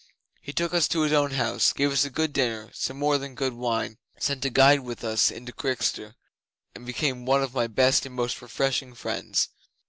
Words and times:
He 0.41 0.51
took 0.51 0.73
us 0.73 0.87
to 0.87 1.01
his 1.01 1.13
own 1.13 1.29
house, 1.29 1.73
gave 1.73 1.91
us 1.91 2.03
a 2.03 2.09
good 2.09 2.33
dinner, 2.33 2.71
some 2.73 2.97
more 2.97 3.19
than 3.19 3.35
good 3.35 3.53
wine, 3.53 3.99
sent 4.17 4.43
a 4.43 4.49
guide 4.49 4.79
with 4.79 5.03
us 5.03 5.29
into 5.29 5.51
Chichester, 5.51 6.15
and 6.73 6.87
became 6.87 7.23
one 7.23 7.43
of 7.43 7.53
my 7.53 7.67
best 7.67 8.07
and 8.07 8.15
most 8.15 8.41
refreshing 8.41 8.95
friends. 8.95 9.49